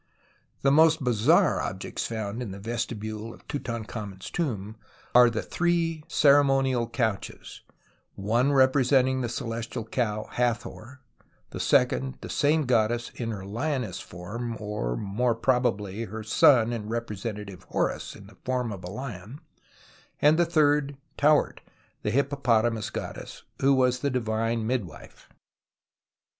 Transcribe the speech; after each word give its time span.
The 0.63 0.71
most 0.71 1.03
bizarre 1.03 1.61
objects 1.61 2.07
found 2.07 2.41
in 2.41 2.49
the 2.49 2.57
vestibule 2.57 3.35
of 3.35 3.47
Tutankhamen's 3.47 4.31
tomb 4.31 4.77
are 5.13 5.29
the 5.29 5.43
three 5.43 6.03
ceremonial 6.07 6.89
couches, 6.89 7.61
one 8.15 8.51
representing 8.51 9.21
the 9.21 9.29
Celestial 9.29 9.85
Cow, 9.85 10.23
Hathor, 10.31 11.01
the 11.51 11.59
second 11.59 12.17
the 12.21 12.31
same 12.31 12.63
goddess 12.63 13.11
in 13.13 13.29
her 13.29 13.45
lioness 13.45 13.99
form, 13.99 14.57
or 14.59 14.97
more 14.97 15.35
probably 15.35 16.05
her 16.05 16.23
son 16.23 16.73
and 16.73 16.89
representative 16.89 17.61
Horus 17.65 18.15
in 18.15 18.25
the 18.25 18.37
form 18.43 18.71
of 18.71 18.83
a 18.83 18.89
lion, 18.89 19.39
and 20.19 20.39
the 20.39 20.47
third 20.47 20.97
Tauert, 21.15 21.59
the 22.01 22.09
hippo 22.09 22.37
potamus 22.37 22.89
goddess, 22.91 23.43
who 23.61 23.75
was 23.75 23.99
the 23.99 24.09
divine 24.09 24.65
midwife. 24.65 25.29